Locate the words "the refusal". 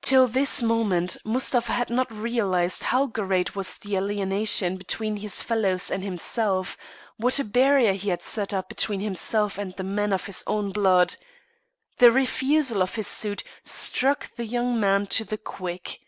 11.98-12.80